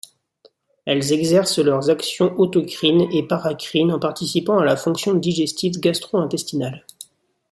[0.85, 6.87] Elles exercent leurs actions autocrines et paracrines en participant à la fonction digestive gastro-intestinale.